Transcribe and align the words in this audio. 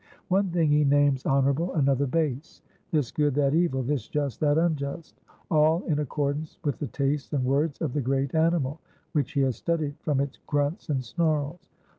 One 0.29 0.49
thing 0.49 0.69
he 0.71 0.83
names 0.83 1.27
honourable, 1.27 1.75
another 1.75 2.07
base; 2.07 2.63
this 2.89 3.11
good, 3.11 3.35
that 3.35 3.53
evil; 3.53 3.83
this 3.83 4.07
just, 4.07 4.39
that 4.39 4.57
unjust; 4.57 5.21
all 5.51 5.83
in 5.83 5.99
accordance 5.99 6.57
with 6.63 6.79
the 6.79 6.87
tastes 6.87 7.33
and 7.33 7.45
words 7.45 7.79
of 7.81 7.93
the 7.93 8.01
great 8.01 8.33
animal, 8.33 8.79
which 9.11 9.33
he 9.33 9.41
has 9.41 9.57
studied 9.57 9.93
from 9.99 10.19
its 10.19 10.39
grunts 10.47 10.89
and 10.89 11.05
snarls.' 11.05 11.69